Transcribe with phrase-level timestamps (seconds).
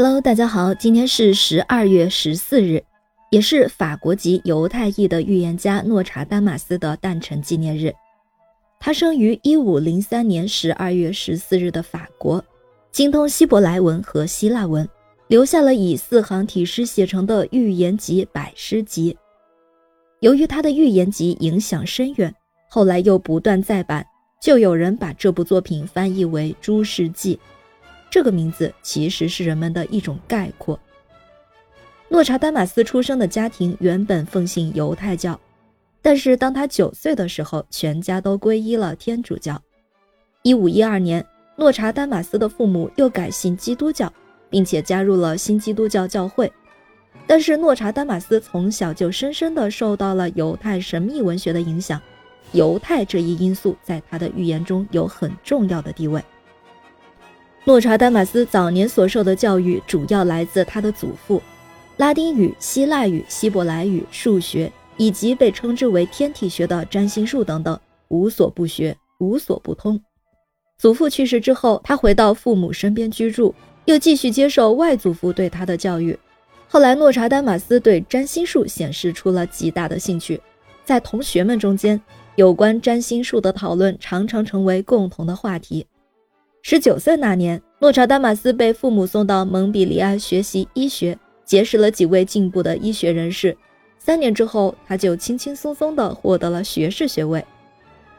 [0.00, 2.80] Hello，大家好，今天是十二月十四日，
[3.32, 7.92] 也是法国籍犹太裔的预言家诺查丹马斯的诞辰纪念日。
[8.78, 12.44] 他生于一五零三年十二月十四日的法国，
[12.92, 14.88] 精通希伯来文和希腊文，
[15.26, 19.12] 留下了以四行体诗写成的预言集《百诗集》。
[20.20, 22.32] 由于他的预言集影响深远，
[22.70, 24.06] 后来又不断再版，
[24.40, 27.34] 就有人把这部作品翻译为《诸世纪》。
[28.10, 30.78] 这个名字其实是人们的一种概括。
[32.08, 35.38] 诺查丹马斯出生的家庭原本奉行犹太教，
[36.00, 39.60] 但是当他九岁的时候，全家都皈依了天主教。
[40.42, 41.24] 一五一二年，
[41.56, 44.10] 诺查丹马斯的父母又改信基督教，
[44.48, 46.50] 并且加入了新基督教教会。
[47.26, 52.00] 但是诺查丹马斯从小就深深地受到了犹太神秘文学的影响，
[52.52, 56.24] 犹太这一因素在他的预言中有很重要的地位。
[57.68, 61.42] 诺查丹马斯早年所受的教育主要来自他的祖父，
[61.98, 67.78] 拉丁语、希腊语、希伯来语、数学以及被称之为天体学的占星术等等，
[68.08, 70.00] 无所不学，无所不通。
[70.78, 76.18] 祖父去世之后，他回到父母身边居住，又继续接受外祖父对他的教育。
[76.68, 80.40] 后来，诺查丹马斯对占星术显示出了极大的兴趣，
[80.86, 82.00] 在同学们中间，
[82.36, 85.86] 有关占星术的讨论常常成为共同的话题。
[86.62, 93.56] 十九岁那年，诺查丹马斯被父母送到蒙彼利埃学习医学，结识了几位进步的医学人士。
[93.98, 97.42] 三年之后，他就轻轻松松地获得了学士学位。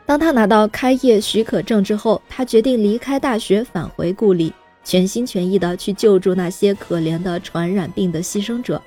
[0.05, 4.51] 当他拿到开业许可证之后，他决定离开大学，返回故里，
[4.83, 8.81] 全心全意地去救助那些可怜的传染病的牺牲者。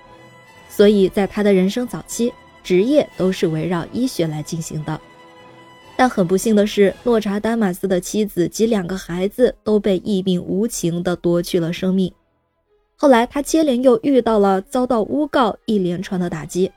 [0.68, 2.32] 所以在他的人生早期，
[2.64, 5.00] 职业都是围绕医学来进行的。
[6.02, 12.12] 但很不幸的是，诺查丹马斯的妻子及两个孩子都被疫病无情地夺去了生命。
[12.96, 16.68] 后来，他接连又遇到了遭到诬告一连串的打击，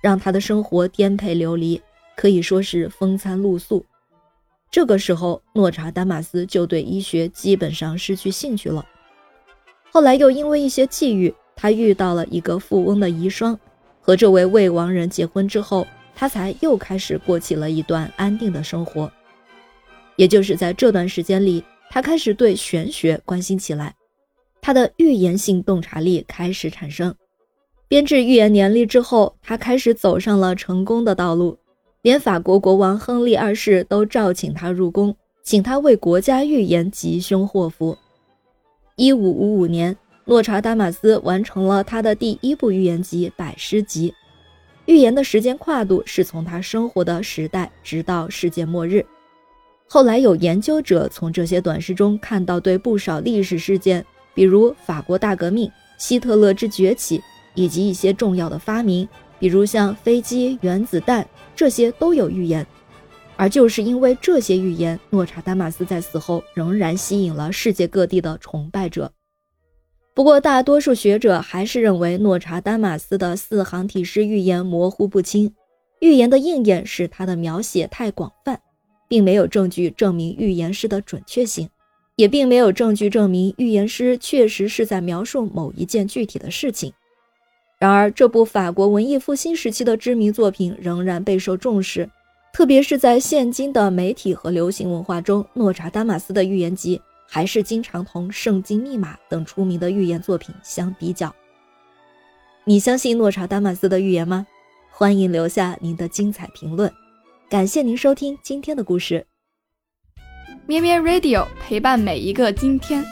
[0.00, 1.80] 让他的生活颠沛流离，
[2.16, 3.86] 可以说是风餐露宿。
[4.68, 8.84] 这个时候，诺查丹马斯就对医学基本上失去兴趣了。
[9.92, 13.56] 后来又因为一些际遇，他遇到了一个富翁的遗孀，
[14.00, 15.86] 和这位未亡人结婚之后。
[16.14, 19.10] 他才又开始过起了一段安定的生活，
[20.16, 23.94] 也就是在这段时间里，他开始对玄学关心起来，
[24.60, 27.14] 他的预言性洞察力开始产生。
[27.88, 31.58] 编制预言年历之后，他开始走上了成功的道路，
[32.02, 37.98] 连法国国王亨利二世都召请他入宫，请他为国家预言吉凶祸福。
[38.96, 39.96] 一五五五年，
[40.26, 44.10] 诺查丹马斯完成了他的第一部预言集《百诗集》。
[44.86, 49.04] 预言的时间跨度是从他生活的时代直到世界末日。
[49.86, 54.04] 后来有研究者从这些短诗中看到对不少历史事件，
[54.34, 57.20] 比如法国大革命、希特勒之崛起，
[57.54, 59.06] 以及一些重要的发明，
[59.38, 62.66] 比如像飞机、原子弹，这些都有预言。
[63.36, 69.12] 而就是因为这些预言，诺查丹马斯在死后仍然吸引了世界各地的崇拜者。
[70.14, 75.54] 不过，大多数学者还是认为诺查丹马斯的四行体诗预言模糊不清，
[76.00, 78.60] 预言的应验使他的描写太广泛，
[79.08, 81.66] 并没有证据证明预言诗的准确性，
[82.16, 86.92] 也并没有证据证明预言诗确实是在描述某一件具体的事情。
[87.78, 92.08] 然而，这部法国文艺复兴时期的知名作品仍然备受重视，
[92.52, 97.00] 特别是在现今的媒体和流行文化中，诺查丹马斯的预言集。
[97.34, 101.34] 还是经常同《圣经密码》等出名的预言作品相比较。
[102.64, 104.46] 你相信诺查丹马斯的预言吗？
[104.90, 106.92] 欢迎留下您的精彩评论。
[107.48, 109.26] 感谢您收听今天的故事。
[110.66, 113.02] 咩咩 Radio 陪伴每一个今天。